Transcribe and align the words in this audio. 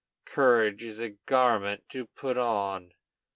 Courage 0.25 0.83
is 0.83 0.99
a 0.99 1.09
garment 1.11 1.83
to 1.89 2.07
put 2.07 2.35
on. 2.35 2.95